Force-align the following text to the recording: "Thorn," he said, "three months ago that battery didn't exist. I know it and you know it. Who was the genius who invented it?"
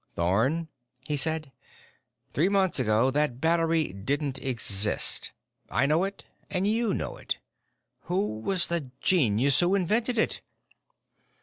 "Thorn," 0.15 0.67
he 1.05 1.15
said, 1.15 1.51
"three 2.33 2.49
months 2.49 2.79
ago 2.79 3.11
that 3.11 3.39
battery 3.39 3.93
didn't 3.93 4.39
exist. 4.39 5.31
I 5.69 5.85
know 5.85 6.05
it 6.05 6.25
and 6.49 6.65
you 6.65 6.91
know 6.91 7.17
it. 7.17 7.37
Who 8.05 8.39
was 8.39 8.65
the 8.65 8.89
genius 9.01 9.59
who 9.59 9.75
invented 9.75 10.17
it?" 10.17 10.41